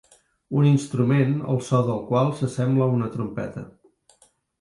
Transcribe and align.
Un 0.59 0.67
instrument 0.69 1.35
el 1.55 1.61
so 1.67 1.81
del 1.89 1.99
qual 2.07 2.31
s'assembla 2.39 2.87
a 2.87 2.95
una 2.95 3.11
trompeta 3.17 3.65